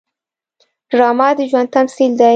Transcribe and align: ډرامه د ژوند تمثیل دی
ډرامه 0.89 1.27
د 1.37 1.39
ژوند 1.49 1.69
تمثیل 1.75 2.11
دی 2.19 2.29